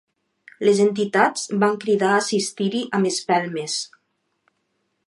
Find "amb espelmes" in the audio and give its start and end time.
3.01-3.79